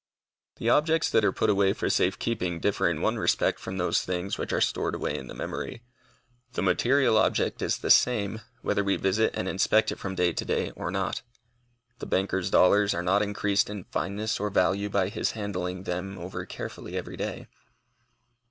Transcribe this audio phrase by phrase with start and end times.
[0.55, 4.01] The objects that are put away for safe keeping differ in one respect from those
[4.01, 5.83] things which are stored away in the memory.
[6.53, 10.43] The material object is the same, whether we visit and inspect it from day to
[10.43, 11.21] day or not.
[11.99, 16.47] The banker's dollars are not increased in fineness or value by his handling them over
[16.47, 17.45] carefully every day.